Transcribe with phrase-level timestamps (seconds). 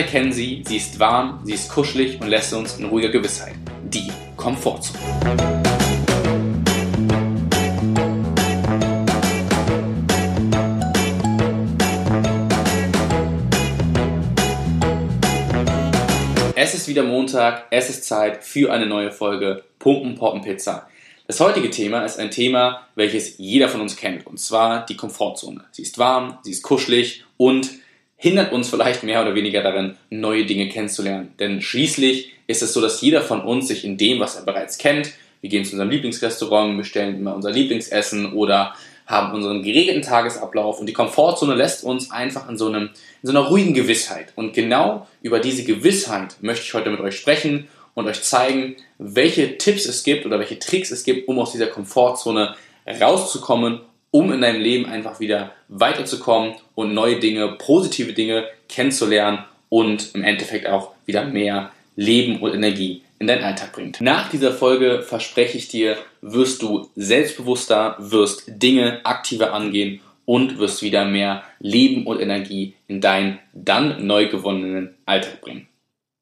[0.00, 3.54] alle kennen sie, sie ist warm, sie ist kuschelig und lässt uns in ruhiger Gewissheit.
[3.84, 4.98] Die Komfortzone.
[16.54, 20.88] Es ist wieder Montag, es ist Zeit für eine neue Folge Pumpen Poppen Pizza.
[21.26, 25.62] Das heutige Thema ist ein Thema, welches jeder von uns kennt, und zwar die Komfortzone.
[25.72, 27.79] Sie ist warm, sie ist kuschelig und
[28.20, 31.32] hindert uns vielleicht mehr oder weniger darin, neue Dinge kennenzulernen.
[31.40, 34.76] Denn schließlich ist es so, dass jeder von uns sich in dem, was er bereits
[34.76, 38.74] kennt, wir gehen zu unserem Lieblingsrestaurant, bestellen immer unser Lieblingsessen oder
[39.06, 42.90] haben unseren geregelten Tagesablauf und die Komfortzone lässt uns einfach in so, einem,
[43.22, 44.34] in so einer ruhigen Gewissheit.
[44.36, 49.56] Und genau über diese Gewissheit möchte ich heute mit euch sprechen und euch zeigen, welche
[49.56, 52.54] Tipps es gibt oder welche Tricks es gibt, um aus dieser Komfortzone
[53.00, 60.14] rauszukommen um in deinem Leben einfach wieder weiterzukommen und neue Dinge, positive Dinge kennenzulernen und
[60.14, 64.00] im Endeffekt auch wieder mehr Leben und Energie in deinen Alltag bringt.
[64.00, 70.82] Nach dieser Folge verspreche ich dir, wirst du selbstbewusster, wirst Dinge aktiver angehen und wirst
[70.82, 75.68] wieder mehr Leben und Energie in deinen dann neu gewonnenen Alltag bringen.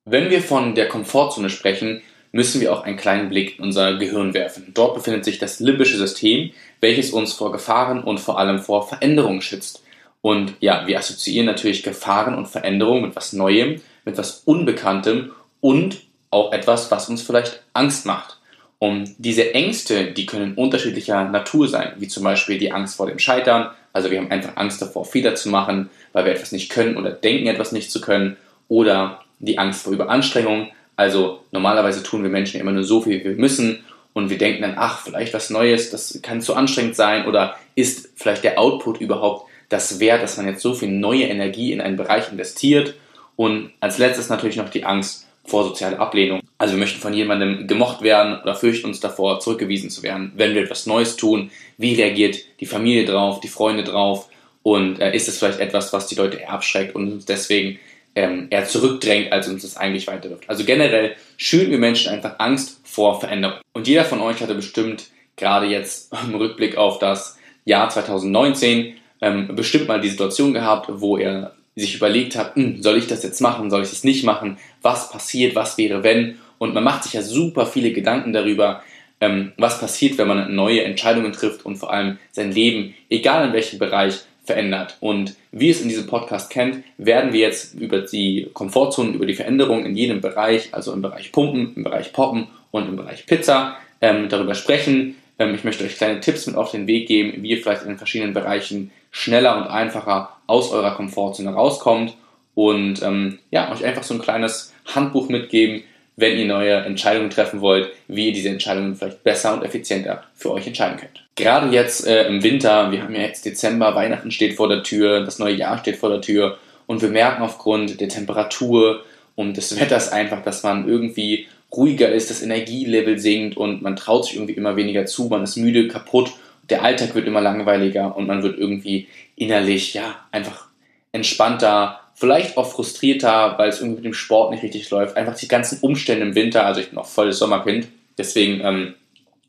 [0.04, 4.34] Wenn wir von der Komfortzone sprechen, müssen wir auch einen kleinen Blick in unser Gehirn
[4.34, 4.72] werfen.
[4.74, 9.40] Dort befindet sich das limbische System, welches uns vor Gefahren und vor allem vor Veränderungen
[9.40, 9.82] schützt.
[10.20, 16.02] Und ja, wir assoziieren natürlich Gefahren und Veränderungen mit was Neuem, mit was Unbekanntem und
[16.30, 18.38] auch etwas, was uns vielleicht Angst macht.
[18.78, 23.18] Und diese Ängste, die können unterschiedlicher Natur sein, wie zum Beispiel die Angst vor dem
[23.18, 23.70] Scheitern.
[23.92, 27.10] Also wir haben einfach Angst davor, Fehler zu machen, weil wir etwas nicht können oder
[27.10, 28.36] denken, etwas nicht zu können.
[28.68, 30.68] Oder die Angst vor Überanstrengung,
[30.98, 34.62] also normalerweise tun wir Menschen immer nur so viel, wie wir müssen und wir denken
[34.62, 39.00] dann, ach, vielleicht was Neues, das kann zu anstrengend sein oder ist vielleicht der Output
[39.00, 42.94] überhaupt das wert, dass man jetzt so viel neue Energie in einen Bereich investiert.
[43.36, 46.40] Und als letztes natürlich noch die Angst vor sozialer Ablehnung.
[46.58, 50.54] Also wir möchten von jemandem gemocht werden oder fürchten uns davor, zurückgewiesen zu werden, wenn
[50.56, 51.52] wir etwas Neues tun.
[51.76, 54.28] Wie reagiert die Familie drauf, die Freunde drauf?
[54.64, 57.78] Und äh, ist es vielleicht etwas, was die Leute abschreckt und uns deswegen
[58.18, 60.48] ähm, eher zurückdrängt, als uns das eigentlich weiterwirft.
[60.48, 63.60] Also generell schüren wir Menschen einfach Angst vor Veränderung.
[63.72, 65.04] Und jeder von euch hatte bestimmt
[65.36, 71.16] gerade jetzt im Rückblick auf das Jahr 2019 ähm, bestimmt mal die Situation gehabt, wo
[71.16, 74.58] er sich überlegt hat, hm, soll ich das jetzt machen, soll ich das nicht machen,
[74.82, 76.38] was passiert, was wäre wenn.
[76.58, 78.82] Und man macht sich ja super viele Gedanken darüber,
[79.20, 83.52] ähm, was passiert, wenn man neue Entscheidungen trifft und vor allem sein Leben, egal in
[83.52, 84.96] welchem Bereich, verändert.
[84.98, 89.34] Und wie es in diesem Podcast kennt, werden wir jetzt über die Komfortzonen, über die
[89.34, 93.76] Veränderung in jedem Bereich, also im Bereich Pumpen, im Bereich Poppen und im Bereich Pizza,
[94.00, 95.16] ähm, darüber sprechen.
[95.38, 97.88] Ähm, ich möchte euch kleine Tipps mit auf den Weg geben, wie ihr vielleicht in
[97.88, 102.14] den verschiedenen Bereichen schneller und einfacher aus eurer Komfortzone rauskommt
[102.54, 105.84] und ähm, ja, euch einfach so ein kleines Handbuch mitgeben,
[106.18, 110.50] wenn ihr neue Entscheidungen treffen wollt, wie ihr diese Entscheidungen vielleicht besser und effizienter für
[110.50, 111.24] euch entscheiden könnt.
[111.36, 115.24] Gerade jetzt äh, im Winter, wir haben ja jetzt Dezember, Weihnachten steht vor der Tür,
[115.24, 119.04] das neue Jahr steht vor der Tür und wir merken aufgrund der Temperatur
[119.36, 124.24] und des Wetters einfach, dass man irgendwie ruhiger ist, das Energielevel sinkt und man traut
[124.24, 126.32] sich irgendwie immer weniger zu, man ist müde, kaputt,
[126.68, 130.66] der Alltag wird immer langweiliger und man wird irgendwie innerlich ja einfach
[131.12, 135.16] entspannter, vielleicht auch frustrierter, weil es irgendwie mit dem Sport nicht richtig läuft.
[135.16, 137.86] Einfach die ganzen Umstände im Winter, also ich bin auch volles Sommerkind,
[138.16, 138.94] deswegen ähm,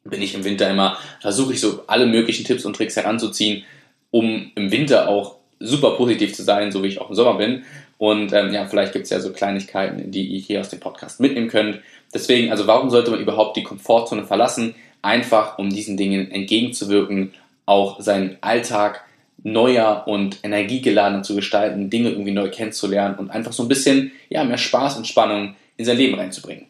[0.03, 3.63] bin ich im Winter immer, versuche ich so alle möglichen Tipps und Tricks heranzuziehen,
[4.11, 7.63] um im Winter auch super positiv zu sein, so wie ich auch im Sommer bin.
[7.97, 11.19] Und ähm, ja, vielleicht gibt es ja so Kleinigkeiten, die ihr hier aus dem Podcast
[11.19, 11.79] mitnehmen könnt.
[12.13, 14.75] Deswegen, also warum sollte man überhaupt die Komfortzone verlassen?
[15.01, 17.33] Einfach, um diesen Dingen entgegenzuwirken,
[17.65, 19.03] auch seinen Alltag
[19.43, 24.43] neuer und energiegeladener zu gestalten, Dinge irgendwie neu kennenzulernen und einfach so ein bisschen ja,
[24.43, 26.67] mehr Spaß und Spannung in sein Leben reinzubringen.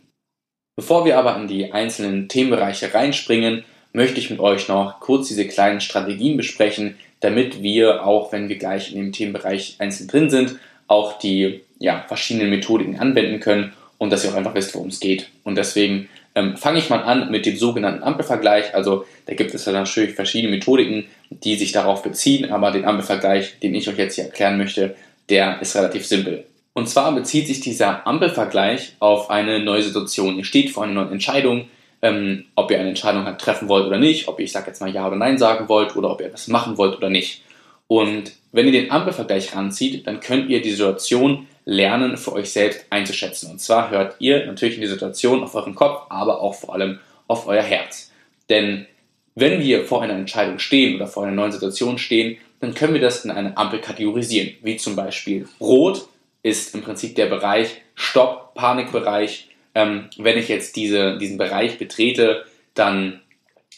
[0.76, 5.48] Bevor wir aber in die einzelnen Themenbereiche reinspringen, möchte ich mit euch noch kurz diese
[5.48, 10.56] kleinen Strategien besprechen, damit wir auch, wenn wir gleich in dem Themenbereich einzeln drin sind,
[10.88, 15.00] auch die ja, verschiedenen Methodiken anwenden können und dass ihr auch einfach wisst, worum es
[15.00, 15.30] geht.
[15.44, 18.76] Und deswegen ähm, fange ich mal an mit dem sogenannten Ampelvergleich.
[18.76, 23.60] Also da gibt es ja natürlich verschiedene Methodiken, die sich darauf beziehen, aber den Ampelvergleich,
[23.60, 24.96] den ich euch jetzt hier erklären möchte,
[25.30, 26.46] der ist relativ simpel.
[26.74, 30.38] Und zwar bezieht sich dieser Ampelvergleich auf eine neue Situation.
[30.38, 31.68] Ihr steht vor einer neuen Entscheidung,
[32.02, 34.80] ähm, ob ihr eine Entscheidung halt treffen wollt oder nicht, ob ihr, ich sage jetzt
[34.80, 37.44] mal Ja oder Nein sagen wollt oder ob ihr etwas machen wollt oder nicht.
[37.88, 42.86] Und wenn ihr den Ampelvergleich ranzieht, dann könnt ihr die Situation lernen, für euch selbst
[42.90, 43.52] einzuschätzen.
[43.52, 47.00] Und zwar hört ihr natürlich in die Situation auf euren Kopf, aber auch vor allem
[47.28, 48.12] auf euer Herz.
[48.50, 48.88] Denn
[49.36, 53.02] wenn wir vor einer Entscheidung stehen oder vor einer neuen Situation stehen, dann können wir
[53.02, 56.08] das in eine Ampel kategorisieren, wie zum Beispiel Rot,
[56.42, 59.50] ist im Prinzip der Bereich Stopp, Panikbereich.
[59.76, 63.22] Ähm, wenn ich jetzt diese, diesen Bereich betrete, dann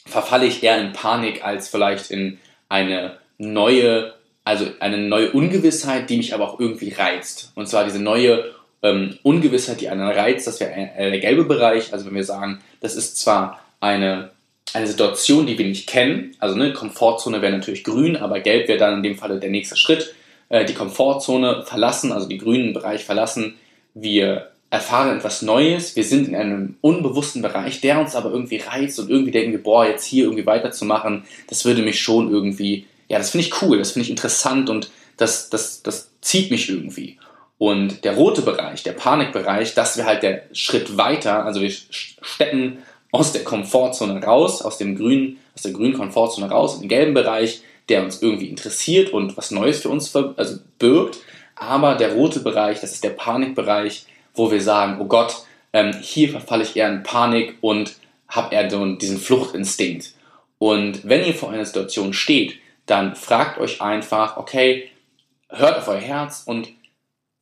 [0.06, 2.40] verfalle ich eher in Panik als vielleicht in
[2.70, 7.52] eine neue, also eine neue Ungewissheit, die mich aber auch irgendwie reizt.
[7.56, 8.52] Und zwar diese neue
[8.82, 11.94] ähm, Ungewissheit, die einen reizt, das wäre der gelbe Bereich.
[11.94, 14.32] Also wenn wir sagen, das ist zwar eine,
[14.74, 18.80] eine Situation, die wir nicht kennen, also eine Komfortzone wäre natürlich grün, aber gelb wäre
[18.80, 20.16] dann in dem Falle der nächste Schritt.
[20.50, 23.56] Äh, die Komfortzone verlassen, also den grünen Bereich verlassen.
[23.94, 29.00] Wir erfahren etwas Neues, wir sind in einem unbewussten Bereich, der uns aber irgendwie reizt
[29.00, 33.18] und irgendwie denken wir, boah, jetzt hier irgendwie weiterzumachen, das würde mich schon irgendwie, ja,
[33.18, 37.18] das finde ich cool, das finde ich interessant und das, das, das zieht mich irgendwie.
[37.58, 41.46] Und der rote Bereich, der Panikbereich, das wäre halt der Schritt weiter.
[41.46, 42.78] Also wir steppen
[43.12, 47.14] aus der Komfortzone raus, aus dem grünen, aus der grünen Komfortzone raus, in den gelben
[47.14, 51.18] Bereich, der uns irgendwie interessiert und was Neues für uns also birgt.
[51.56, 55.44] Aber der rote Bereich, das ist der Panikbereich, wo wir sagen, oh Gott,
[55.74, 57.96] ähm, hier verfalle ich eher in Panik und
[58.30, 60.14] habe eher diesen Fluchtinstinkt.
[60.60, 62.54] Und wenn ihr vor einer Situation steht,
[62.86, 64.90] dann fragt euch einfach, okay,
[65.50, 66.70] hört auf euer Herz und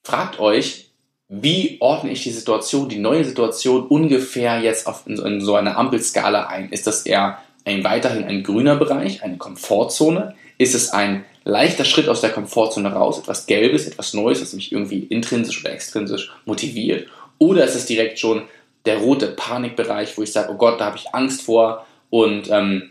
[0.03, 0.89] fragt euch,
[1.27, 5.77] wie ordne ich die Situation, die neue Situation ungefähr jetzt auf, in, in so einer
[5.77, 6.69] Ampelskala ein?
[6.69, 10.33] Ist das eher ein weiterhin ein grüner Bereich, eine Komfortzone?
[10.57, 14.71] Ist es ein leichter Schritt aus der Komfortzone raus, etwas Gelbes, etwas Neues, das mich
[14.71, 17.07] irgendwie intrinsisch oder extrinsisch motiviert?
[17.37, 18.43] Oder ist es direkt schon
[18.85, 22.89] der rote Panikbereich, wo ich sage, oh Gott, da habe ich Angst vor und ähm,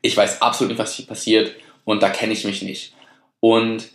[0.00, 1.54] ich weiß absolut nicht, was hier passiert
[1.84, 2.94] und da kenne ich mich nicht.
[3.40, 3.88] Und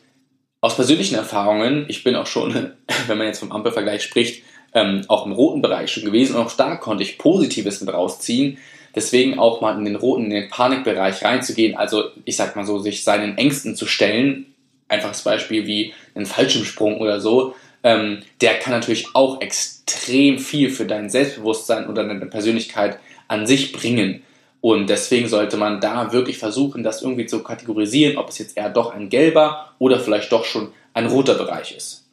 [0.61, 2.53] aus persönlichen Erfahrungen, ich bin auch schon,
[3.07, 4.43] wenn man jetzt vom Ampelvergleich spricht,
[4.73, 8.57] ähm, auch im roten Bereich schon gewesen und auch da konnte ich Positives mit rausziehen.
[8.95, 12.79] Deswegen auch mal in den roten, in den Panikbereich reinzugehen, also ich sag mal so,
[12.79, 14.47] sich seinen Ängsten zu stellen.
[14.87, 17.55] Einfaches Beispiel wie ein Fallschirmsprung oder so.
[17.83, 23.71] Ähm, der kann natürlich auch extrem viel für dein Selbstbewusstsein oder deine Persönlichkeit an sich
[23.71, 24.23] bringen.
[24.61, 28.69] Und deswegen sollte man da wirklich versuchen, das irgendwie zu kategorisieren, ob es jetzt eher
[28.69, 32.05] doch ein gelber oder vielleicht doch schon ein roter Bereich ist.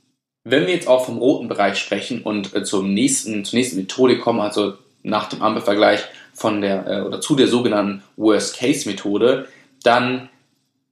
[0.44, 4.18] Wenn wir jetzt auch vom roten Bereich sprechen und äh, zum nächsten, zur nächsten Methode
[4.18, 6.04] kommen, also nach dem Ampelvergleich
[6.34, 9.48] von der äh, oder zu der sogenannten Worst-Case-Methode,
[9.82, 10.28] dann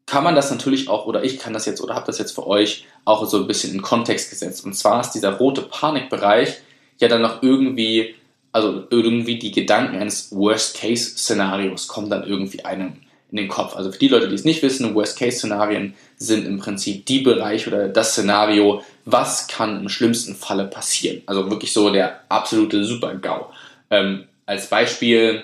[0.07, 2.47] kann man das natürlich auch, oder ich kann das jetzt oder habe das jetzt für
[2.47, 4.65] euch auch so ein bisschen in Kontext gesetzt.
[4.65, 6.59] Und zwar ist dieser rote Panikbereich
[6.99, 8.15] ja dann noch irgendwie
[8.55, 12.93] also irgendwie die Gedanken eines Worst-Case-Szenarios kommen dann irgendwie einem
[13.33, 13.75] in den Kopf.
[13.75, 17.89] Also für die Leute, die es nicht wissen, Worst-Case-Szenarien sind im Prinzip die Bereiche oder
[17.89, 21.23] das Szenario, was kann im schlimmsten Falle passieren.
[21.27, 23.51] Also wirklich so der absolute Super-GAU.
[23.91, 25.43] Ähm, als Beispiel,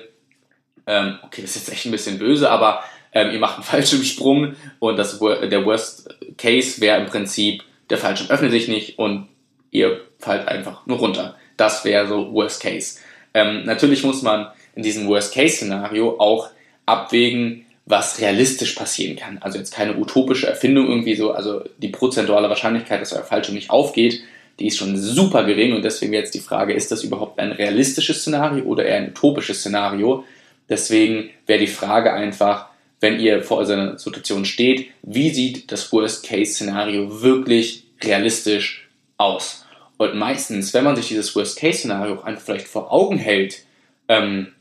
[0.86, 4.54] ähm, okay, das ist jetzt echt ein bisschen böse, aber ähm, ihr macht einen Fallschirmsprung
[4.78, 9.26] und das, der Worst Case wäre im Prinzip, der Fallschirm öffnet sich nicht und
[9.72, 11.34] ihr fallt einfach nur runter.
[11.60, 12.98] Das wäre so Worst Case.
[13.34, 16.48] Ähm, natürlich muss man in diesem Worst Case Szenario auch
[16.86, 19.36] abwägen, was realistisch passieren kann.
[19.42, 23.68] Also jetzt keine utopische Erfindung irgendwie so, also die prozentuale Wahrscheinlichkeit, dass euer Fallschirm nicht
[23.68, 24.22] aufgeht,
[24.58, 28.22] die ist schon super gering und deswegen jetzt die Frage, ist das überhaupt ein realistisches
[28.22, 30.24] Szenario oder eher ein utopisches Szenario?
[30.70, 32.68] Deswegen wäre die Frage einfach,
[33.00, 39.66] wenn ihr vor so einer Situation steht, wie sieht das Worst-Case-Szenario wirklich realistisch aus?
[40.00, 43.64] Und meistens, wenn man sich dieses Worst-Case-Szenario einfach vielleicht vor Augen hält,
[44.08, 44.54] ähm,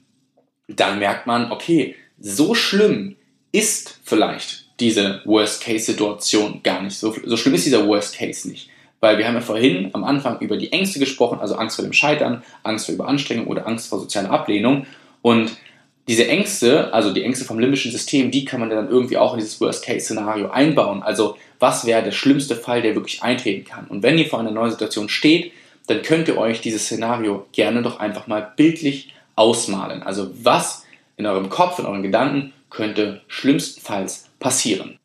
[0.68, 3.16] dann merkt man, okay, so schlimm
[3.54, 6.98] ist vielleicht diese Worst-Case-Situation gar nicht.
[6.98, 8.70] So, so schlimm ist dieser Worst-Case nicht.
[9.00, 11.94] Weil wir haben ja vorhin am Anfang über die Ängste gesprochen, also Angst vor dem
[11.94, 14.88] Scheitern, Angst vor Überanstrengung oder Angst vor sozialer Ablehnung.
[15.22, 15.56] Und
[16.10, 19.40] diese Ängste, also die Ängste vom limbischen System, die kann man dann irgendwie auch in
[19.40, 21.02] dieses Worst-Case-Szenario einbauen.
[21.02, 23.88] Also was wäre der schlimmste Fall, der wirklich eintreten kann.
[23.88, 25.52] Und wenn ihr vor einer neuen Situation steht,
[25.88, 30.04] dann könnt ihr euch dieses Szenario gerne doch einfach mal bildlich ausmalen.
[30.04, 30.86] Also was
[31.18, 35.00] in eurem Kopf, in euren Gedanken könnte schlimmstenfalls passieren.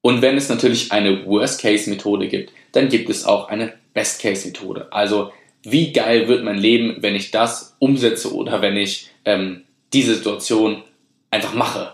[0.00, 4.92] Und wenn es natürlich eine Worst-Case-Methode gibt, dann gibt es auch eine Best-Case-Methode.
[4.92, 10.14] Also wie geil wird mein Leben, wenn ich das umsetze oder wenn ich ähm, diese
[10.14, 10.82] Situation
[11.30, 11.92] einfach mache.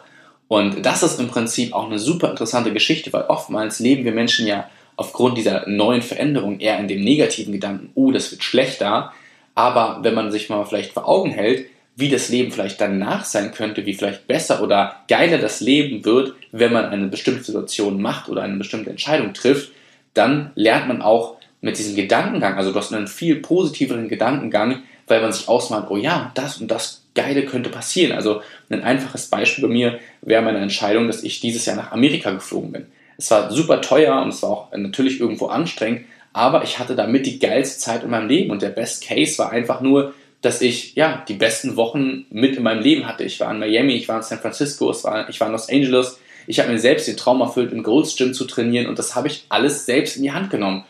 [0.48, 4.46] Und das ist im Prinzip auch eine super interessante Geschichte, weil oftmals leben wir Menschen
[4.46, 9.12] ja aufgrund dieser neuen Veränderung eher in dem negativen Gedanken, oh, das wird schlechter.
[9.54, 13.52] Aber wenn man sich mal vielleicht vor Augen hält, wie das Leben vielleicht danach sein
[13.52, 18.28] könnte, wie vielleicht besser oder geiler das Leben wird, wenn man eine bestimmte Situation macht
[18.28, 19.70] oder eine bestimmte Entscheidung trifft,
[20.12, 25.22] dann lernt man auch mit diesem Gedankengang, also du hast einen viel positiveren Gedankengang, weil
[25.22, 28.12] man sich ausmalt, oh ja, das und das Geile könnte passieren.
[28.12, 32.30] Also ein einfaches Beispiel bei mir wäre meine Entscheidung, dass ich dieses Jahr nach Amerika
[32.30, 32.86] geflogen bin.
[33.16, 37.26] Es war super teuer und es war auch natürlich irgendwo anstrengend, aber ich hatte damit
[37.26, 40.94] die geilste Zeit in meinem Leben und der Best Case war einfach nur, dass ich
[40.94, 43.24] ja die besten Wochen mit in meinem Leben hatte.
[43.24, 46.18] Ich war in Miami, ich war in San Francisco, ich war in Los Angeles.
[46.46, 49.28] Ich habe mir selbst den Traum erfüllt, im Gold's Gym zu trainieren und das habe
[49.28, 50.84] ich alles selbst in die Hand genommen.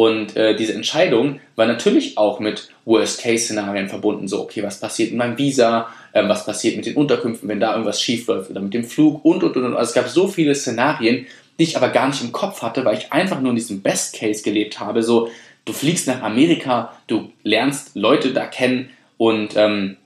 [0.00, 4.28] Und äh, diese Entscheidung war natürlich auch mit Worst-Case-Szenarien verbunden.
[4.28, 5.88] So, okay, was passiert in meinem Visa?
[6.14, 9.22] Ähm, was passiert mit den Unterkünften, wenn da irgendwas schief läuft oder mit dem Flug
[9.26, 9.76] und, und, und.
[9.76, 11.26] Also es gab so viele Szenarien,
[11.58, 14.42] die ich aber gar nicht im Kopf hatte, weil ich einfach nur in diesem Best-Case
[14.42, 15.02] gelebt habe.
[15.02, 15.28] So,
[15.66, 18.88] du fliegst nach Amerika, du lernst Leute da kennen
[19.18, 19.98] und ähm,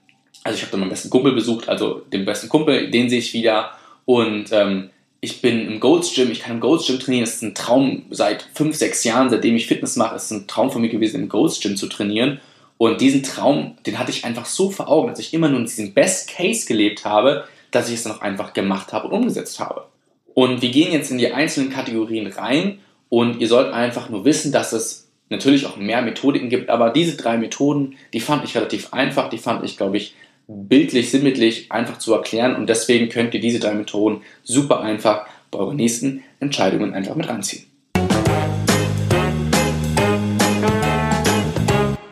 [0.43, 3.33] also ich habe da meinen besten Kumpel besucht, also den besten Kumpel, den sehe ich
[3.33, 3.71] wieder
[4.07, 4.91] und ähm,
[5.25, 7.25] ich bin im Gold's Gym, ich kann im Gold's Gym trainieren.
[7.25, 10.17] Das ist ein Traum seit fünf, sechs Jahren, seitdem ich Fitness mache.
[10.17, 12.41] Es ist ein Traum von mir gewesen, im Gold's Gym zu trainieren.
[12.77, 15.65] Und diesen Traum, den hatte ich einfach so vor Augen, dass ich immer nur in
[15.65, 19.59] diesem Best Case gelebt habe, dass ich es dann auch einfach gemacht habe und umgesetzt
[19.61, 19.87] habe.
[20.35, 24.53] Und wir gehen jetzt in die einzelnen Kategorien rein und ihr sollt einfach nur wissen,
[24.53, 28.93] dass es natürlich auch mehr Methodiken gibt, aber diese drei Methoden, die fand ich relativ
[28.93, 30.15] einfach, die fand ich, glaube ich,
[30.47, 35.59] bildlich, sinnbildlich einfach zu erklären und deswegen könnt ihr diese drei Methoden super einfach bei
[35.59, 37.65] euren nächsten Entscheidungen einfach mit ranziehen.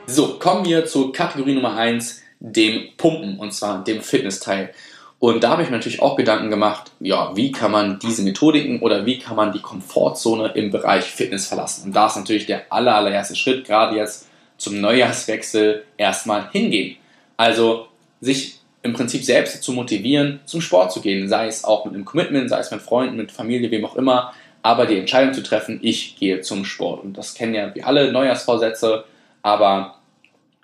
[0.07, 4.75] So, kommen wir zur Kategorie Nummer 1, dem Pumpen und zwar dem Fitnessteil.
[5.19, 8.81] Und da habe ich mir natürlich auch Gedanken gemacht, ja, wie kann man diese Methodiken
[8.81, 11.85] oder wie kann man die Komfortzone im Bereich Fitness verlassen?
[11.87, 16.97] Und da ist natürlich der aller, allererste Schritt, gerade jetzt zum Neujahrswechsel, erstmal hingehen.
[17.37, 17.87] Also
[18.23, 22.05] sich im Prinzip selbst zu motivieren, zum Sport zu gehen, sei es auch mit einem
[22.05, 25.81] Commitment, sei es mit Freunden, mit Familie, wem auch immer, aber die Entscheidung zu treffen,
[25.83, 27.05] ich gehe zum Sport.
[27.05, 29.05] Und das kennen ja wir alle Neujahrsvorsätze,
[29.43, 29.99] aber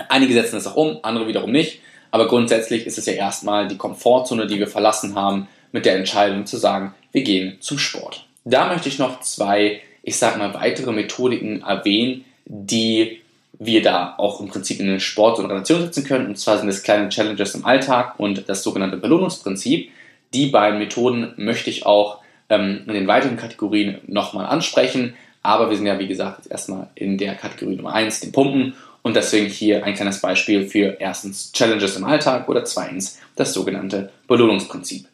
[0.08, 1.80] einige setzen es auch um, andere wiederum nicht.
[2.10, 6.46] Aber grundsätzlich ist es ja erstmal die Komfortzone, die wir verlassen haben, mit der Entscheidung
[6.46, 8.24] zu sagen, wir gehen zum Sport.
[8.44, 13.20] Da möchte ich noch zwei, ich sag mal, weitere Methodiken erwähnen, die
[13.58, 16.26] wir da auch im Prinzip in den Sport und Relation setzen können.
[16.26, 19.90] Und zwar sind es kleine Challenges im Alltag und das sogenannte Belohnungsprinzip.
[20.32, 25.14] Die beiden Methoden möchte ich auch ähm, in den weiteren Kategorien nochmal ansprechen.
[25.42, 28.74] Aber wir sind ja, wie gesagt, jetzt erstmal in der Kategorie Nummer 1, den Pumpen.
[29.02, 34.10] Und deswegen hier ein kleines Beispiel für erstens Challenges im Alltag oder zweitens das sogenannte
[34.26, 35.06] Belohnungsprinzip.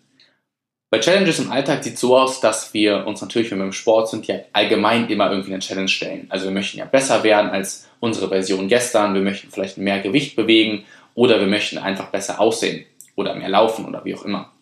[0.90, 3.72] Bei Challenges im Alltag sieht es so aus, dass wir uns natürlich, wenn wir im
[3.72, 6.26] Sport sind, ja allgemein immer irgendwie eine Challenge stellen.
[6.28, 10.36] Also wir möchten ja besser werden als unsere Version gestern, wir möchten vielleicht mehr Gewicht
[10.36, 10.84] bewegen
[11.14, 12.84] oder wir möchten einfach besser aussehen
[13.16, 14.52] oder mehr laufen oder wie auch immer.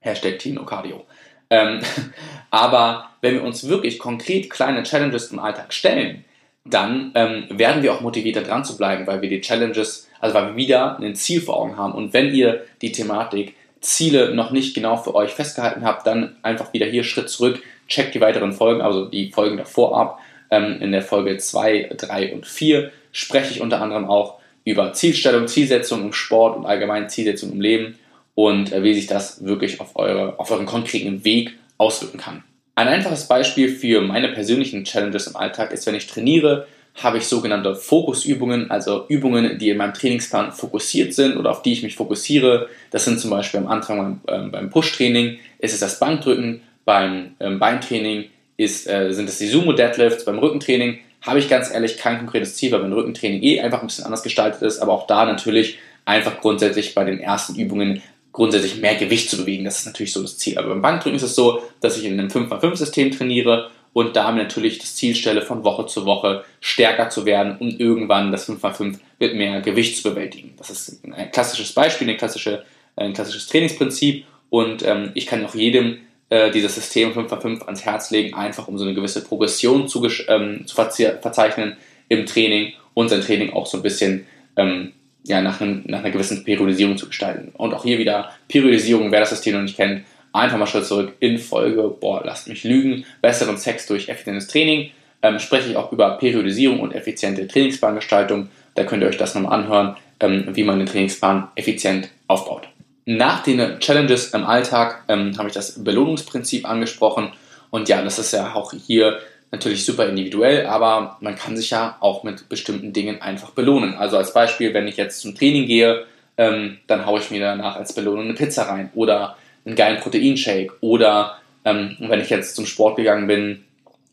[0.00, 1.06] Hashtag Tino Cardio.
[1.50, 1.80] Ähm,
[2.50, 6.24] aber wenn wir uns wirklich konkret kleine Challenges im Alltag stellen,
[6.64, 10.48] dann ähm, werden wir auch motivierter dran zu bleiben, weil wir die Challenges, also weil
[10.48, 11.92] wir wieder ein Ziel vor Augen haben.
[11.92, 16.72] Und wenn ihr die Thematik Ziele noch nicht genau für euch festgehalten habt, dann einfach
[16.72, 20.18] wieder hier Schritt zurück, checkt die weiteren Folgen, also die Folgen davor ab.
[20.54, 25.48] Ähm, in der Folge 2, 3 und 4 spreche ich unter anderem auch über Zielstellung,
[25.48, 27.98] Zielsetzung im Sport und allgemein Zielsetzung im Leben
[28.34, 32.44] und äh, wie sich das wirklich auf, eure, auf euren konkreten Weg auswirken kann.
[32.76, 37.26] Ein einfaches Beispiel für meine persönlichen Challenges im Alltag ist, wenn ich trainiere, habe ich
[37.26, 41.96] sogenannte Fokusübungen, also Übungen, die in meinem Trainingsplan fokussiert sind oder auf die ich mich
[41.96, 42.68] fokussiere.
[42.90, 47.34] Das sind zum Beispiel am Anfang beim, ähm, beim Push-Training ist es das Bankdrücken, beim
[47.40, 52.18] ähm, Beintraining ist, äh, sind es die Sumo-Deadlifts, beim Rückentraining habe ich ganz ehrlich kein
[52.18, 55.24] konkretes Ziel, weil mein Rückentraining eh einfach ein bisschen anders gestaltet ist, aber auch da
[55.24, 59.64] natürlich einfach grundsätzlich bei den ersten Übungen grundsätzlich mehr Gewicht zu bewegen.
[59.64, 60.58] Das ist natürlich so das Ziel.
[60.58, 64.78] Aber beim Bankdrücken ist es so, dass ich in einem 5x5-System trainiere und damit natürlich
[64.78, 69.36] das Ziel stelle, von Woche zu Woche stärker zu werden und irgendwann das 5x5 mit
[69.36, 70.54] mehr Gewicht zu bewältigen.
[70.58, 72.64] Das ist ein klassisches Beispiel, eine klassische,
[72.96, 75.98] ein klassisches Trainingsprinzip und ähm, ich kann auch jedem
[76.34, 80.66] äh, dieses System 5x5 ans Herz legen, einfach um so eine gewisse Progression zu, ähm,
[80.66, 81.76] zu verzeichnen
[82.08, 84.26] im Training und sein Training auch so ein bisschen
[84.56, 84.90] ähm,
[85.22, 87.52] ja, nach, einem, nach einer gewissen Periodisierung zu gestalten.
[87.56, 91.14] Und auch hier wieder Periodisierung, wer das System noch nicht kennt, einfach mal Schritt zurück
[91.20, 94.90] in Folge, boah, lasst mich lügen, besseren Sex durch effizientes Training,
[95.22, 98.48] ähm, spreche ich auch über Periodisierung und effiziente Trainingsplangestaltung.
[98.74, 102.66] Da könnt ihr euch das nochmal anhören, ähm, wie man den Trainingsplan effizient aufbaut.
[103.06, 107.32] Nach den Challenges im Alltag ähm, habe ich das Belohnungsprinzip angesprochen.
[107.70, 109.18] Und ja, das ist ja auch hier
[109.50, 113.94] natürlich super individuell, aber man kann sich ja auch mit bestimmten Dingen einfach belohnen.
[113.94, 116.04] Also als Beispiel, wenn ich jetzt zum Training gehe,
[116.36, 120.72] ähm, dann haue ich mir danach als Belohnung eine Pizza rein oder einen geilen Proteinshake
[120.80, 123.64] oder ähm, wenn ich jetzt zum Sport gegangen bin,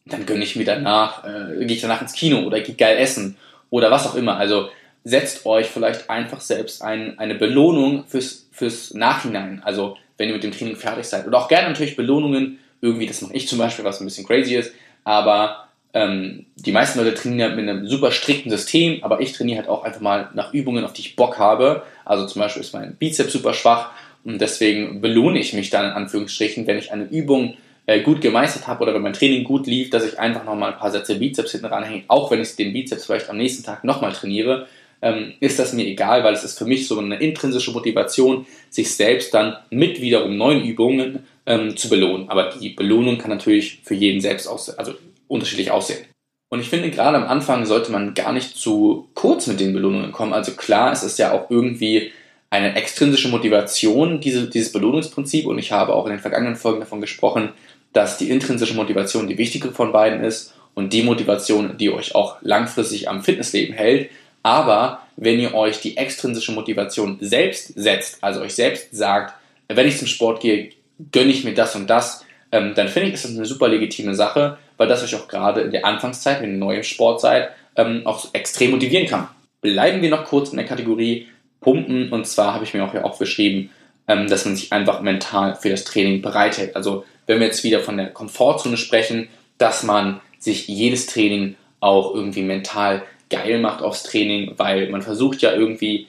[0.06, 3.38] dann gönne ich mir danach, äh, gehe ich danach ins Kino oder gehe geil essen
[3.70, 4.38] oder was auch immer.
[4.38, 4.70] Also
[5.04, 9.62] setzt euch vielleicht einfach selbst ein, eine Belohnung fürs, fürs Nachhinein.
[9.66, 11.26] Also wenn ihr mit dem Training fertig seid.
[11.26, 14.56] Oder auch gerne natürlich Belohnungen, irgendwie, das mache ich zum Beispiel, was ein bisschen crazy
[14.56, 14.72] ist,
[15.04, 19.70] aber ähm, die meisten Leute trainieren mit einem super strikten System, aber ich trainiere halt
[19.70, 21.84] auch einfach mal nach Übungen, auf die ich Bock habe.
[22.06, 23.92] Also zum Beispiel ist mein Bizeps super schwach
[24.24, 27.56] und deswegen belohne ich mich dann in Anführungsstrichen, wenn ich eine Übung
[27.88, 30.78] äh, gut gemeistert habe oder wenn mein Training gut lief, dass ich einfach nochmal ein
[30.78, 34.14] paar Sätze Bizeps hinten ranhänge, auch wenn ich den Bizeps vielleicht am nächsten Tag nochmal
[34.14, 34.68] trainiere,
[35.02, 38.96] ähm, ist das mir egal, weil es ist für mich so eine intrinsische Motivation, sich
[38.96, 42.30] selbst dann mit wiederum neuen Übungen ähm, zu belohnen.
[42.30, 44.94] Aber die Belohnung kann natürlich für jeden selbst aussehen, also
[45.28, 46.06] unterschiedlich aussehen.
[46.50, 50.12] Und ich finde, gerade am Anfang sollte man gar nicht zu kurz mit den Belohnungen
[50.12, 50.34] kommen.
[50.34, 52.12] Also klar, es ist ja auch irgendwie
[52.50, 55.48] eine extrinsische Motivation, diese, dieses Belohnungsprinzip.
[55.48, 57.50] Und ich habe auch in den vergangenen Folgen davon gesprochen,
[57.94, 62.38] dass die intrinsische Motivation die wichtigere von beiden ist und die Motivation, die euch auch
[62.42, 64.10] langfristig am Fitnessleben hält.
[64.44, 69.36] Aber wenn ihr euch die extrinsische Motivation selbst setzt, also euch selbst sagt,
[69.68, 70.72] wenn ich zum Sport gehe,
[71.12, 74.16] gönne ich mir das und das, ähm, dann finde ich, ist das eine super legitime
[74.16, 77.52] Sache, weil das euch auch gerade in der Anfangszeit, wenn ihr neu im Sport seid,
[77.76, 79.28] ähm, auch extrem motivieren kann.
[79.62, 81.28] Bleiben wir noch kurz in der Kategorie
[81.62, 83.70] Pumpen und zwar habe ich mir auch hier aufgeschrieben,
[84.08, 86.76] ähm, dass man sich einfach mental für das Training bereithält.
[86.76, 92.14] Also wenn wir jetzt wieder von der Komfortzone sprechen, dass man sich jedes Training auch
[92.14, 96.08] irgendwie mental geil macht aufs Training, weil man versucht ja irgendwie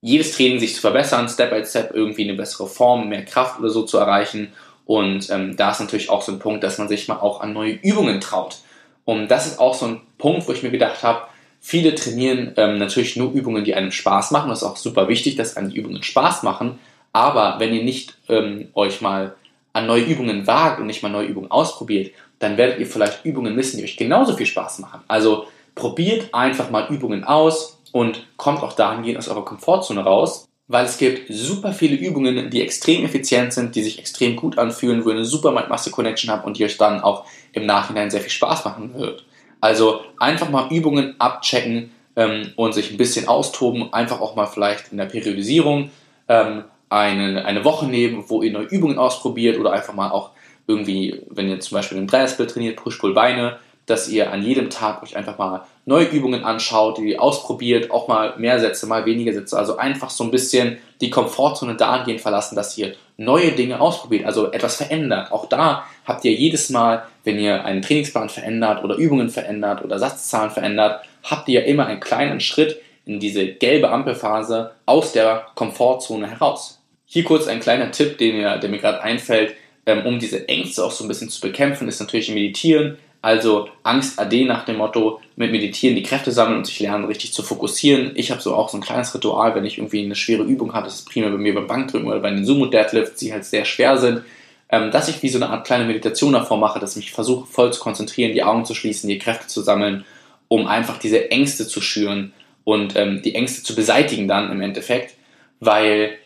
[0.00, 3.70] jedes Training sich zu verbessern, Step by Step irgendwie eine bessere Form, mehr Kraft oder
[3.70, 4.52] so zu erreichen.
[4.84, 7.52] Und ähm, da ist natürlich auch so ein Punkt, dass man sich mal auch an
[7.52, 8.58] neue Übungen traut.
[9.04, 11.22] Und das ist auch so ein Punkt, wo ich mir gedacht habe,
[11.60, 14.50] viele trainieren ähm, natürlich nur Übungen, die einem Spaß machen.
[14.50, 16.78] Das ist auch super wichtig, dass einem die Übungen Spaß machen.
[17.12, 19.34] Aber wenn ihr nicht ähm, euch mal
[19.72, 23.54] an neue Übungen wagt und nicht mal neue Übungen ausprobiert, dann werdet ihr vielleicht Übungen
[23.54, 25.00] missen, die euch genauso viel Spaß machen.
[25.08, 30.84] Also probiert einfach mal Übungen aus und kommt auch dahingehend aus eurer Komfortzone raus, weil
[30.84, 35.10] es gibt super viele Übungen, die extrem effizient sind, die sich extrem gut anfühlen, wo
[35.10, 38.64] ihr eine super Mind-Muscle-Connection habt und die euch dann auch im Nachhinein sehr viel Spaß
[38.64, 39.24] machen wird.
[39.60, 44.92] Also einfach mal Übungen abchecken ähm, und sich ein bisschen austoben, einfach auch mal vielleicht
[44.92, 45.90] in der Periodisierung
[46.28, 50.30] ähm, eine, eine Woche nehmen, wo ihr neue Übungen ausprobiert oder einfach mal auch
[50.66, 55.16] irgendwie, wenn ihr zum Beispiel einen Dreiersplit trainiert, Push-Pull-Beine, dass ihr an jedem Tag euch
[55.16, 59.58] einfach mal neue Übungen anschaut, die ausprobiert, auch mal mehr Sätze, mal weniger Sätze.
[59.58, 64.50] Also einfach so ein bisschen die Komfortzone dahingehend verlassen, dass ihr neue Dinge ausprobiert, also
[64.50, 65.32] etwas verändert.
[65.32, 69.98] Auch da habt ihr jedes Mal, wenn ihr einen Trainingsplan verändert oder Übungen verändert oder
[69.98, 76.28] Satzzahlen verändert, habt ihr immer einen kleinen Schritt in diese gelbe Ampelphase aus der Komfortzone
[76.28, 76.80] heraus.
[77.06, 79.54] Hier kurz ein kleiner Tipp, den mir, der mir gerade einfällt,
[79.86, 82.96] ähm, um diese Ängste auch so ein bisschen zu bekämpfen, ist natürlich Meditieren.
[83.24, 87.32] Also Angst AD nach dem Motto, mit Meditieren die Kräfte sammeln und sich lernen, richtig
[87.32, 88.12] zu fokussieren.
[88.16, 90.84] Ich habe so auch so ein kleines Ritual, wenn ich irgendwie eine schwere Übung habe,
[90.84, 93.64] das ist primär bei mir beim Bankdrücken oder bei den Sumo Deadlifts, die halt sehr
[93.64, 94.24] schwer sind,
[94.68, 97.46] ähm, dass ich wie so eine Art kleine Meditation davor mache, dass ich mich versuche
[97.46, 100.04] voll zu konzentrieren, die Augen zu schließen, die Kräfte zu sammeln,
[100.48, 102.34] um einfach diese Ängste zu schüren
[102.64, 105.14] und ähm, die Ängste zu beseitigen dann im Endeffekt,
[105.60, 106.18] weil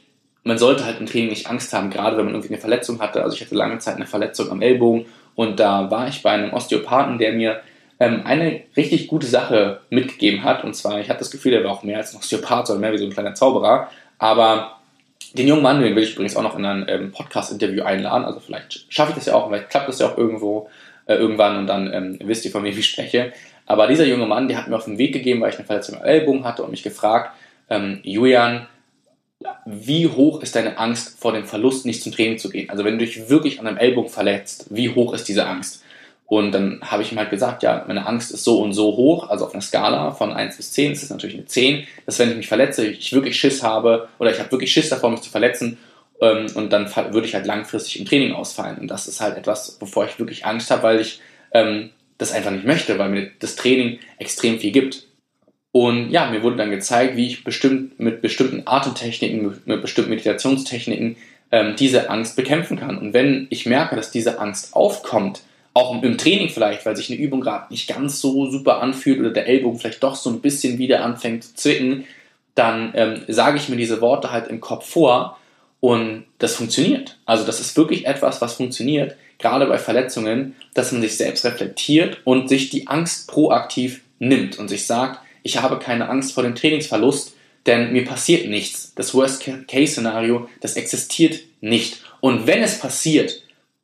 [0.43, 3.23] man sollte halt im Training nicht Angst haben, gerade wenn man irgendwie eine Verletzung hatte.
[3.23, 5.07] Also ich hatte lange Zeit eine Verletzung am Ellbogen
[5.39, 7.61] und da war ich bei einem Osteopathen, der mir
[8.01, 10.65] ähm, eine richtig gute Sache mitgegeben hat.
[10.65, 12.93] Und zwar, ich hatte das Gefühl, er war auch mehr als ein Osteopath, sondern mehr
[12.93, 13.89] wie so ein kleiner Zauberer.
[14.19, 14.81] Aber
[15.35, 18.25] den jungen Mann, den will ich übrigens auch noch in ein ähm, Podcast-Interview einladen.
[18.25, 20.69] Also vielleicht schaffe ich das ja auch, vielleicht klappt das ja auch irgendwo
[21.07, 23.33] äh, irgendwann und dann ähm, wisst ihr, von wem ich spreche.
[23.65, 25.99] Aber dieser junge Mann, der hat mir auf den Weg gegeben, weil ich eine Verletzung
[25.99, 27.31] am Ellbogen hatte und mich gefragt,
[27.71, 28.67] ähm, Julian,
[29.65, 32.71] wie hoch ist deine Angst vor dem Verlust, nicht zum Training zu gehen?
[32.71, 35.83] Also wenn du dich wirklich an einem Ellbogen verletzt, wie hoch ist diese Angst?
[36.27, 39.31] Und dann habe ich ihm halt gesagt, ja, meine Angst ist so und so hoch,
[39.31, 42.31] also auf einer Skala von 1 bis 10, das ist natürlich eine 10, dass wenn
[42.31, 45.31] ich mich verletze, ich wirklich Schiss habe oder ich habe wirklich Schiss davor, mich zu
[45.31, 45.79] verletzen
[46.21, 48.77] ähm, und dann würde ich halt langfristig im Training ausfallen.
[48.79, 51.21] Und das ist halt etwas, wovor ich wirklich Angst habe, weil ich
[51.53, 55.05] ähm, das einfach nicht möchte, weil mir das Training extrem viel gibt.
[55.73, 61.17] Und ja, mir wurde dann gezeigt, wie ich bestimmt mit bestimmten Atemtechniken, mit bestimmten Meditationstechniken
[61.53, 62.99] ähm, diese Angst bekämpfen kann.
[62.99, 65.43] Und wenn ich merke, dass diese Angst aufkommt,
[65.75, 69.31] auch im Training vielleicht, weil sich eine Übung gerade nicht ganz so super anfühlt oder
[69.31, 72.05] der Ellbogen vielleicht doch so ein bisschen wieder anfängt zu zwicken,
[72.55, 75.39] dann ähm, sage ich mir diese Worte halt im Kopf vor
[75.81, 77.19] und das funktioniert.
[77.27, 82.19] Also das ist wirklich etwas, was funktioniert, gerade bei Verletzungen, dass man sich selbst reflektiert
[82.25, 86.55] und sich die Angst proaktiv nimmt und sich sagt, ich habe keine Angst vor dem
[86.55, 87.35] Trainingsverlust,
[87.67, 88.93] denn mir passiert nichts.
[88.95, 92.03] Das Worst-Case-Szenario, das existiert nicht.
[92.21, 93.43] Und wenn es passiert,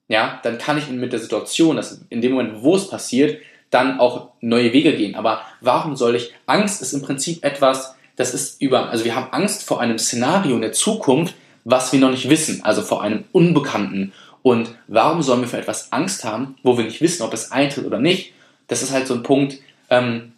[0.08, 3.98] ja, dann kann ich mit der Situation, dass in dem Moment, wo es passiert, dann
[3.98, 5.14] auch neue Wege gehen.
[5.14, 6.32] Aber warum soll ich?
[6.46, 10.54] Angst ist im Prinzip etwas, das ist über, also wir haben Angst vor einem Szenario
[10.54, 14.12] in der Zukunft, was wir noch nicht wissen, also vor einem Unbekannten.
[14.42, 17.86] Und warum sollen wir für etwas Angst haben, wo wir nicht wissen, ob es eintritt
[17.86, 18.34] oder nicht?
[18.68, 19.58] das ist halt so ein Punkt,
[19.90, 20.32] ähm,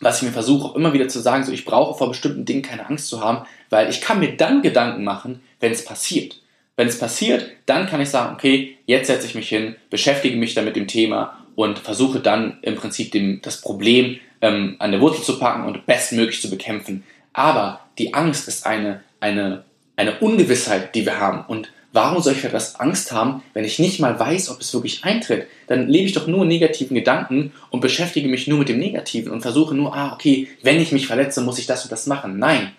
[0.00, 2.88] was ich mir versuche immer wieder zu sagen, so ich brauche vor bestimmten Dingen keine
[2.88, 6.40] Angst zu haben, weil ich kann mir dann Gedanken machen, wenn es passiert.
[6.76, 10.54] Wenn es passiert, dann kann ich sagen, okay, jetzt setze ich mich hin, beschäftige mich
[10.54, 15.00] dann mit dem Thema und versuche dann im Prinzip dem, das Problem ähm, an der
[15.00, 17.04] Wurzel zu packen und bestmöglich zu bekämpfen.
[17.34, 19.64] Aber die Angst ist eine, eine,
[19.96, 21.44] eine Ungewissheit, die wir haben.
[21.46, 24.72] Und warum soll ich für etwas Angst haben, wenn ich nicht mal weiß, ob es
[24.72, 25.46] wirklich eintritt?
[25.66, 29.42] Dann lebe ich doch nur negativen Gedanken und beschäftige mich nur mit dem Negativen und
[29.42, 32.38] versuche nur, ah, okay, wenn ich mich verletze, muss ich das und das machen.
[32.38, 32.72] Nein,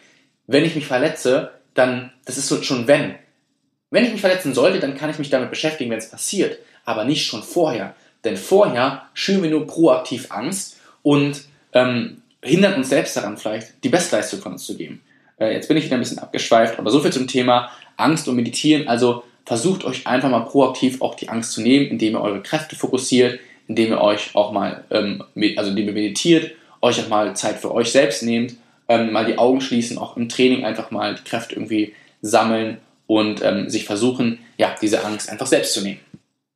[0.48, 3.16] wenn ich mich verletze, dann, das ist so schon wenn.
[3.90, 7.04] Wenn ich mich verletzen sollte, dann kann ich mich damit beschäftigen, wenn es passiert, aber
[7.04, 7.96] nicht schon vorher.
[8.24, 11.44] Denn vorher schüren wir nur proaktiv Angst und
[11.74, 15.02] ähm, hindern uns selbst daran, vielleicht die Bestleistung von uns zu geben.
[15.38, 18.36] Äh, jetzt bin ich wieder ein bisschen abgeschweift, aber so viel zum Thema Angst und
[18.36, 18.88] Meditieren.
[18.88, 22.76] Also versucht euch einfach mal proaktiv auch die Angst zu nehmen, indem ihr eure Kräfte
[22.76, 25.24] fokussiert, indem ihr euch auch mal, ähm,
[25.58, 28.56] also indem ihr meditiert, euch auch mal Zeit für euch selbst nehmt,
[28.88, 33.44] ähm, mal die Augen schließen, auch im Training einfach mal die Kräfte irgendwie sammeln und
[33.44, 36.00] ähm, sich versuchen, ja, diese Angst einfach selbst zu nehmen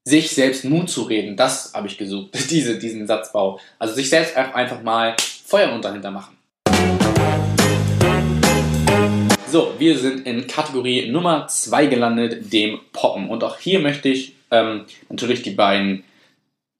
[0.06, 3.60] sich selbst Mut zu reden, das habe ich gesucht, diese, diesen Satzbau.
[3.80, 6.35] Also sich selbst einfach mal Feuer unter hinter machen.
[9.56, 13.30] So, wir sind in Kategorie Nummer 2 gelandet, dem Poppen.
[13.30, 16.04] Und auch hier möchte ich ähm, natürlich die beiden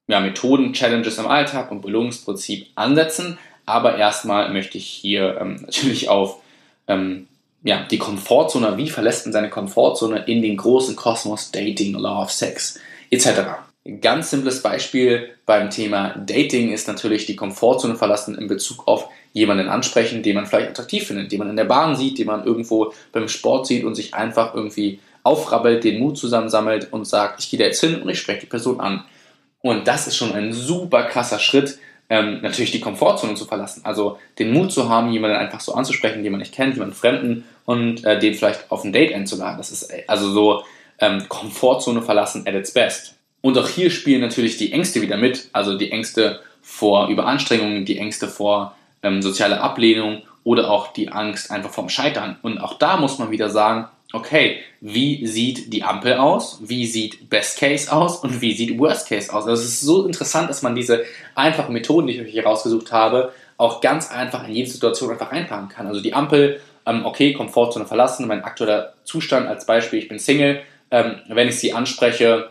[0.08, 3.38] ja, Methoden, Challenges im Alltag und Belohnungsprinzip ansetzen.
[3.64, 6.42] Aber erstmal möchte ich hier ähm, natürlich auf
[6.86, 7.28] ähm,
[7.62, 12.78] ja, die Komfortzone, wie verlässt man seine Komfortzone in den großen Kosmos Dating, of Sex
[13.08, 13.65] etc.
[13.86, 19.08] Ein ganz simples Beispiel beim Thema Dating ist natürlich die Komfortzone verlassen in Bezug auf
[19.32, 22.44] jemanden ansprechen, den man vielleicht attraktiv findet, den man in der Bahn sieht, den man
[22.44, 27.48] irgendwo beim Sport sieht und sich einfach irgendwie aufrabbelt, den Mut zusammensammelt und sagt, ich
[27.48, 29.04] gehe da jetzt hin und ich spreche die Person an.
[29.60, 33.82] Und das ist schon ein super krasser Schritt, ähm, natürlich die Komfortzone zu verlassen.
[33.84, 37.44] Also den Mut zu haben, jemanden einfach so anzusprechen, den man nicht kennt, jemanden Fremden
[37.64, 39.58] und äh, den vielleicht auf ein Date einzuladen.
[39.58, 40.64] Das ist äh, also so
[40.98, 43.15] ähm, Komfortzone verlassen at its best.
[43.46, 47.96] Und auch hier spielen natürlich die Ängste wieder mit, also die Ängste vor Überanstrengungen, die
[47.96, 52.38] Ängste vor ähm, sozialer Ablehnung oder auch die Angst einfach vorm Scheitern.
[52.42, 56.58] Und auch da muss man wieder sagen, okay, wie sieht die Ampel aus?
[56.60, 58.16] Wie sieht Best Case aus?
[58.16, 59.46] Und wie sieht Worst Case aus?
[59.46, 61.04] Also es ist so interessant, dass man diese
[61.36, 65.30] einfachen Methoden, die ich euch hier rausgesucht habe, auch ganz einfach in jede Situation einfach
[65.30, 65.86] einpacken kann.
[65.86, 70.62] Also die Ampel, ähm, okay, Komfortzone verlassen, mein aktueller Zustand als Beispiel, ich bin Single,
[70.90, 72.50] ähm, wenn ich sie anspreche,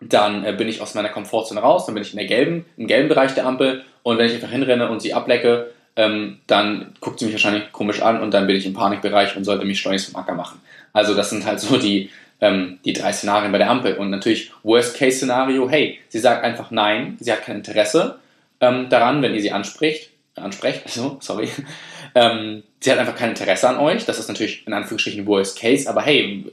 [0.00, 2.86] dann äh, bin ich aus meiner Komfortzone raus, dann bin ich in der gelben, im
[2.86, 7.18] gelben Bereich der Ampel und wenn ich einfach hinrenne und sie ablecke, ähm, dann guckt
[7.18, 10.10] sie mich wahrscheinlich komisch an und dann bin ich im Panikbereich und sollte mich schleunigst
[10.10, 10.60] vom Acker machen.
[10.92, 12.10] Also das sind halt so die,
[12.40, 13.94] ähm, die drei Szenarien bei der Ampel.
[13.94, 18.18] Und natürlich Worst-Case-Szenario, hey, sie sagt einfach nein, sie hat kein Interesse
[18.60, 21.48] ähm, daran, wenn ihr sie anspricht, ansprecht, also, sorry,
[22.14, 25.88] ähm, sie hat einfach kein Interesse an euch, das ist natürlich in Anführungsstrichen Worst Case,
[25.88, 26.44] aber hey,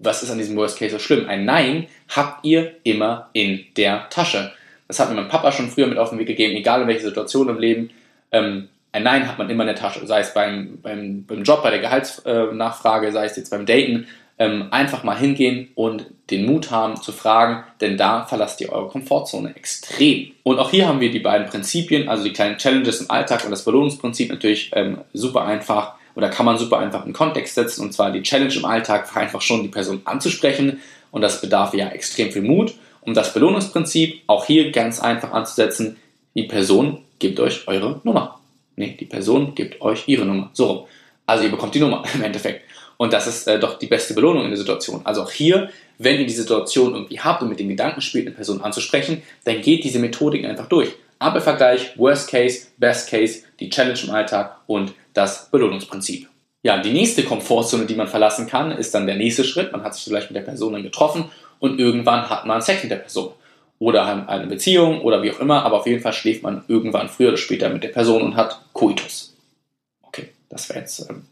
[0.00, 1.28] was ist an diesem Worst Case so schlimm?
[1.28, 4.52] Ein Nein habt ihr immer in der Tasche.
[4.88, 7.08] Das hat mir mein Papa schon früher mit auf den Weg gegeben, egal in welcher
[7.08, 7.90] Situation im Leben.
[8.30, 11.62] Ähm, ein Nein hat man immer in der Tasche, sei es beim, beim, beim Job,
[11.62, 14.06] bei der Gehaltsnachfrage, sei es jetzt beim Daten.
[14.38, 18.88] Ähm, einfach mal hingehen und den Mut haben zu fragen, denn da verlasst ihr eure
[18.88, 20.32] Komfortzone extrem.
[20.42, 23.50] Und auch hier haben wir die beiden Prinzipien, also die kleinen Challenges im Alltag und
[23.50, 27.92] das Belohnungsprinzip natürlich ähm, super einfach oder kann man super einfach in Kontext setzen und
[27.92, 30.80] zwar die Challenge im Alltag einfach schon die Person anzusprechen
[31.12, 32.74] und das bedarf ja extrem viel Mut.
[33.02, 35.96] Um das Belohnungsprinzip auch hier ganz einfach anzusetzen,
[36.34, 38.40] die Person gibt euch eure Nummer.
[38.74, 40.50] Nee, die Person gibt euch ihre Nummer.
[40.52, 40.88] So
[41.26, 42.62] Also ihr bekommt die Nummer im Endeffekt.
[42.96, 45.02] Und das ist äh, doch die beste Belohnung in der Situation.
[45.04, 48.34] Also auch hier, wenn ihr die Situation irgendwie habt und mit dem Gedanken spielt, eine
[48.34, 50.88] Person anzusprechen, dann geht diese Methodik einfach durch.
[51.18, 56.28] Ampelvergleich, Worst Case, Best Case, die Challenge im Alltag und das Belohnungsprinzip.
[56.62, 59.72] Ja, die nächste Komfortzone, die man verlassen kann, ist dann der nächste Schritt.
[59.72, 62.90] Man hat sich vielleicht mit der Person dann getroffen und irgendwann hat man Sex mit
[62.90, 63.32] der Person.
[63.78, 67.28] Oder eine Beziehung oder wie auch immer, aber auf jeden Fall schläft man irgendwann früher
[67.28, 69.36] oder später mit der Person und hat Koitus.
[70.02, 71.26] Okay, das wäre jetzt, ähm,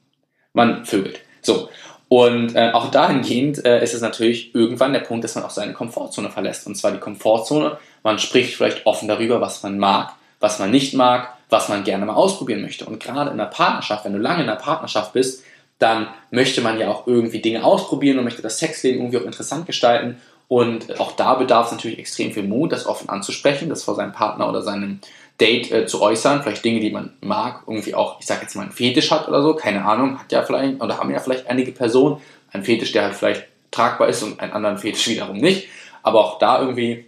[0.53, 1.21] man vögelt.
[1.41, 1.69] So,
[2.09, 5.73] und äh, auch dahingehend äh, ist es natürlich irgendwann der Punkt, dass man auch seine
[5.73, 6.67] Komfortzone verlässt.
[6.67, 10.95] Und zwar die Komfortzone, man spricht vielleicht offen darüber, was man mag, was man nicht
[10.95, 12.85] mag, was man gerne mal ausprobieren möchte.
[12.85, 15.45] Und gerade in einer Partnerschaft, wenn du lange in einer Partnerschaft bist,
[15.79, 19.65] dann möchte man ja auch irgendwie Dinge ausprobieren und möchte das Sexleben irgendwie auch interessant
[19.65, 20.21] gestalten.
[20.49, 24.13] Und auch da bedarf es natürlich extrem viel Mut, das offen anzusprechen, das vor seinem
[24.13, 24.99] Partner oder seinem
[25.41, 28.63] Date äh, zu äußern, vielleicht Dinge, die man mag, irgendwie auch, ich sag jetzt mal,
[28.63, 31.71] einen Fetisch hat oder so, keine Ahnung, hat ja vielleicht, oder haben ja vielleicht einige
[31.71, 32.21] Personen
[32.53, 35.69] einen Fetisch, der halt vielleicht tragbar ist und einen anderen Fetisch wiederum nicht.
[36.03, 37.05] Aber auch da irgendwie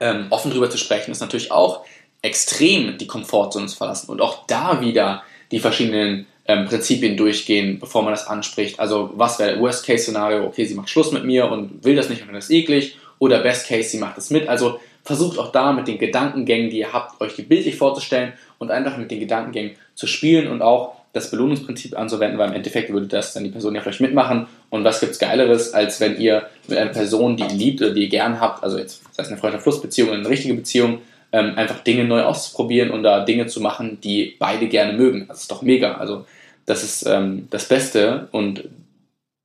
[0.00, 1.84] ähm, offen drüber zu sprechen, ist natürlich auch
[2.24, 8.02] extrem die Komfortzone zu verlassen und auch da wieder die verschiedenen ähm, Prinzipien durchgehen, bevor
[8.02, 8.80] man das anspricht.
[8.80, 10.44] Also was wäre Worst-Case-Szenario?
[10.46, 12.96] Okay, sie macht Schluss mit mir und will das nicht und das eklig.
[13.18, 14.48] Oder Best-Case, sie macht das mit.
[14.48, 18.70] Also versucht auch da mit den Gedankengängen, die ihr habt, euch die bildlich vorzustellen und
[18.70, 23.06] einfach mit den Gedankengängen zu spielen und auch das Belohnungsprinzip anzuwenden, weil im Endeffekt würde
[23.06, 24.46] das dann die Person ja vielleicht mitmachen.
[24.70, 28.04] Und was gibt's Geileres, als wenn ihr mit einer Person, die ihr liebt oder die
[28.04, 31.00] ihr gern habt, also jetzt, sei es eine Freundschaft-Fluss-Beziehung oder eine richtige Beziehung,
[31.34, 35.26] ähm, einfach Dinge neu auszuprobieren und da Dinge zu machen, die beide gerne mögen.
[35.26, 35.94] Das ist doch mega.
[35.94, 36.26] Also
[36.64, 38.62] das ist ähm, das Beste und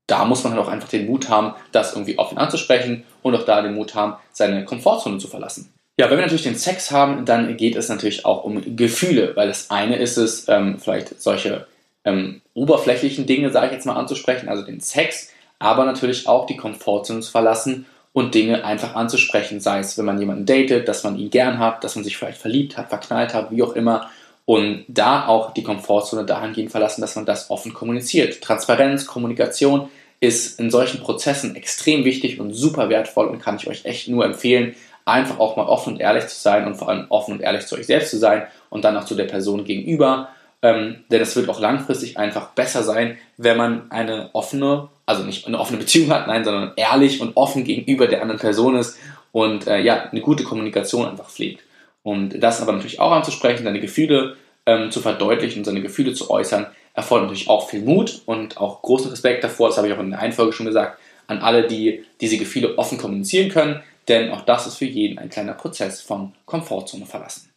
[0.05, 3.43] da muss man halt auch einfach den Mut haben, das irgendwie offen anzusprechen und auch
[3.43, 5.73] da den Mut haben, seine Komfortzone zu verlassen.
[5.99, 9.47] Ja, wenn wir natürlich den Sex haben, dann geht es natürlich auch um Gefühle, weil
[9.47, 11.65] das eine ist es, ähm, vielleicht solche
[12.05, 16.55] ähm, oberflächlichen Dinge, sage ich jetzt mal, anzusprechen, also den Sex, aber natürlich auch die
[16.55, 17.87] Komfortzone zu verlassen
[18.19, 21.83] und Dinge einfach anzusprechen, sei es, wenn man jemanden datet, dass man ihn gern hat,
[21.83, 24.09] dass man sich vielleicht verliebt hat, verknallt hat, wie auch immer.
[24.45, 28.41] Und da auch die Komfortzone dahingehend verlassen, dass man das offen kommuniziert.
[28.41, 33.85] Transparenz, Kommunikation ist in solchen Prozessen extrem wichtig und super wertvoll und kann ich euch
[33.85, 37.35] echt nur empfehlen, einfach auch mal offen und ehrlich zu sein und vor allem offen
[37.35, 40.29] und ehrlich zu euch selbst zu sein und dann auch zu der Person gegenüber.
[40.61, 45.47] Ähm, denn es wird auch langfristig einfach besser sein, wenn man eine offene also nicht
[45.47, 48.95] eine offene Beziehung hat, nein, sondern ehrlich und offen gegenüber der anderen Person ist
[49.31, 51.63] und äh, ja, eine gute Kommunikation einfach pflegt.
[52.03, 54.35] Und das aber natürlich auch anzusprechen, seine Gefühle
[54.67, 59.09] ähm, zu verdeutlichen, seine Gefühle zu äußern, erfordert natürlich auch viel Mut und auch großen
[59.09, 62.37] Respekt davor, das habe ich auch in der Einfolge schon gesagt, an alle, die diese
[62.37, 67.07] Gefühle offen kommunizieren können, denn auch das ist für jeden ein kleiner Prozess von Komfortzone
[67.07, 67.49] verlassen.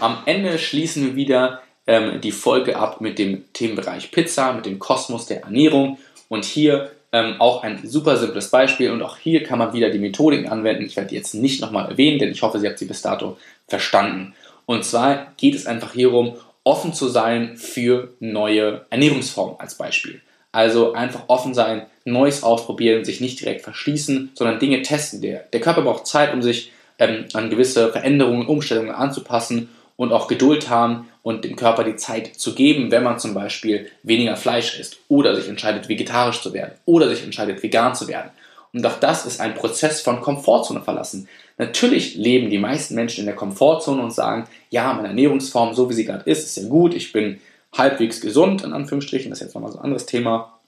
[0.00, 4.78] Am Ende schließen wir wieder ähm, die Folge ab mit dem Themenbereich Pizza, mit dem
[4.78, 5.98] Kosmos der Ernährung.
[6.28, 9.98] Und hier ähm, auch ein super simples Beispiel und auch hier kann man wieder die
[9.98, 10.84] Methodiken anwenden.
[10.84, 13.38] Ich werde die jetzt nicht nochmal erwähnen, denn ich hoffe, Sie haben sie bis dato
[13.66, 14.34] verstanden.
[14.66, 20.20] Und zwar geht es einfach hierum, offen zu sein für neue Ernährungsformen als Beispiel.
[20.52, 25.22] Also einfach offen sein, Neues ausprobieren, sich nicht direkt verschließen, sondern Dinge testen.
[25.22, 30.28] Der, der Körper braucht Zeit, um sich ähm, an gewisse Veränderungen, Umstellungen anzupassen und auch
[30.28, 34.78] Geduld haben und dem Körper die Zeit zu geben, wenn man zum Beispiel weniger Fleisch
[34.78, 38.30] isst oder sich entscheidet, vegetarisch zu werden oder sich entscheidet, vegan zu werden.
[38.72, 41.28] Und auch das ist ein Prozess von Komfortzone verlassen.
[41.58, 45.94] Natürlich leben die meisten Menschen in der Komfortzone und sagen, ja, meine Ernährungsform, so wie
[45.94, 47.40] sie gerade ist, ist ja gut, ich bin
[47.76, 50.60] halbwegs gesund, in Anführungsstrichen, das ist jetzt nochmal so ein anderes Thema.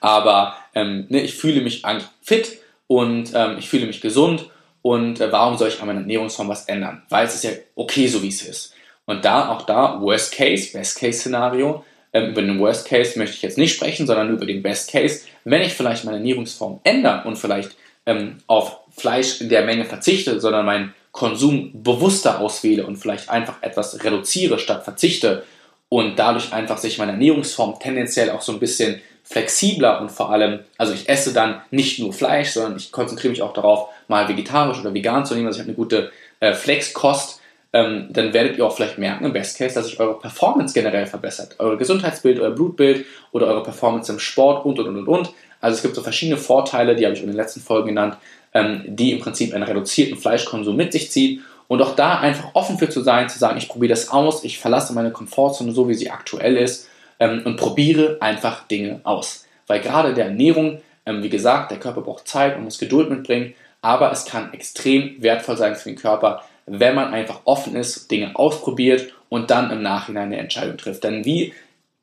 [0.00, 4.50] Aber ähm, ne, ich fühle mich eigentlich fit und ähm, ich fühle mich gesund
[4.84, 7.02] und äh, warum soll ich an meiner Ernährungsform was ändern?
[7.08, 8.74] Weil es ist ja okay, so wie es ist.
[9.06, 11.82] Und da, auch da, Worst Case, Best Case Szenario.
[12.12, 15.22] Ähm, über den Worst Case möchte ich jetzt nicht sprechen, sondern über den Best Case.
[15.44, 17.70] Wenn ich vielleicht meine Ernährungsform ändere und vielleicht
[18.04, 23.62] ähm, auf Fleisch in der Menge verzichte, sondern meinen Konsum bewusster auswähle und vielleicht einfach
[23.62, 25.44] etwas reduziere statt verzichte
[25.88, 30.60] und dadurch einfach sich meine Ernährungsform tendenziell auch so ein bisschen flexibler und vor allem,
[30.76, 34.80] also ich esse dann nicht nur Fleisch, sondern ich konzentriere mich auch darauf, mal vegetarisch
[34.80, 37.40] oder vegan zu nehmen, also ich habe eine gute äh, Flexkost,
[37.72, 41.06] ähm, dann werdet ihr auch vielleicht merken, im Best Case, dass sich eure Performance generell
[41.06, 41.56] verbessert.
[41.58, 45.32] Euer Gesundheitsbild, euer Blutbild oder eure Performance im Sport und und und und.
[45.60, 48.16] Also es gibt so verschiedene Vorteile, die habe ich in den letzten Folgen genannt,
[48.52, 51.42] ähm, die im Prinzip einen reduzierten Fleischkonsum mit sich ziehen.
[51.66, 54.58] Und auch da einfach offen für zu sein, zu sagen, ich probiere das aus, ich
[54.58, 56.88] verlasse meine Komfortzone so, wie sie aktuell ist
[57.18, 59.46] ähm, und probiere einfach Dinge aus.
[59.66, 63.54] Weil gerade der Ernährung, ähm, wie gesagt, der Körper braucht Zeit und muss Geduld mitbringen,
[63.84, 68.34] aber es kann extrem wertvoll sein für den Körper, wenn man einfach offen ist, Dinge
[68.34, 71.04] ausprobiert und dann im Nachhinein eine Entscheidung trifft.
[71.04, 71.52] Denn wie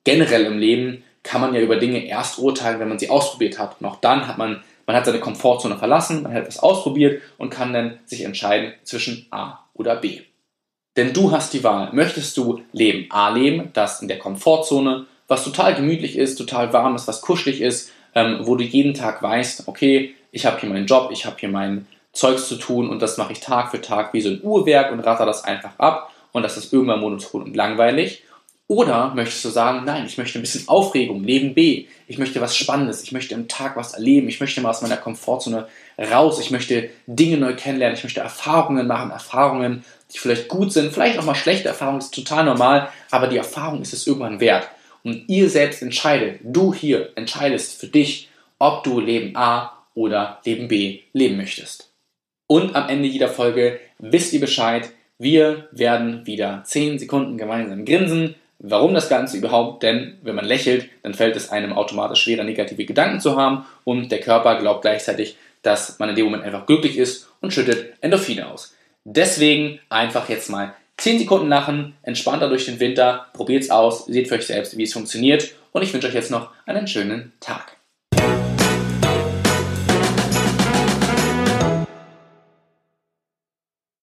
[0.04, 3.78] generell im Leben kann man ja über Dinge erst urteilen, wenn man sie ausprobiert hat.
[3.80, 7.50] Und auch dann hat man, man hat seine Komfortzone verlassen, man hat etwas ausprobiert und
[7.50, 10.22] kann dann sich entscheiden zwischen A oder B.
[10.98, 11.89] Denn du hast die Wahl.
[11.94, 16.94] Möchtest du Leben A leben, das in der Komfortzone, was total gemütlich ist, total warm
[16.94, 20.88] ist, was kuschelig ist, ähm, wo du jeden Tag weißt, okay, ich habe hier meinen
[20.88, 24.13] Job, ich habe hier mein Zeugs zu tun und das mache ich Tag für Tag
[24.13, 27.56] wie so ein Uhrwerk und ratter das einfach ab und das ist irgendwann monoton und
[27.56, 28.24] langweilig.
[28.67, 32.56] Oder möchtest du sagen, nein, ich möchte ein bisschen Aufregung, Leben B, ich möchte was
[32.56, 35.67] Spannendes, ich möchte im Tag was erleben, ich möchte mal aus meiner Komfortzone
[36.00, 40.94] raus, ich möchte Dinge neu kennenlernen, ich möchte Erfahrungen machen, Erfahrungen, die vielleicht gut sind,
[40.94, 44.70] vielleicht auch mal schlechte Erfahrungen, ist total normal, aber die Erfahrung ist es irgendwann wert.
[45.04, 50.67] Und ihr selbst entscheidet, du hier entscheidest für dich, ob du Leben A oder Leben
[50.67, 51.91] B leben möchtest.
[52.47, 58.36] Und am Ende jeder Folge wisst ihr Bescheid, wir werden wieder 10 Sekunden gemeinsam grinsen.
[58.60, 59.84] Warum das Ganze überhaupt?
[59.84, 64.12] Denn wenn man lächelt, dann fällt es einem automatisch schwerer, negative Gedanken zu haben und
[64.12, 68.47] der Körper glaubt gleichzeitig, dass man in dem Moment einfach glücklich ist und schüttet Endorphine
[68.49, 68.75] aus.
[69.04, 74.36] Deswegen einfach jetzt mal 10 Sekunden lachen, entspannter durch den Winter, probiert's aus, seht für
[74.36, 77.77] euch selbst, wie es funktioniert und ich wünsche euch jetzt noch einen schönen Tag.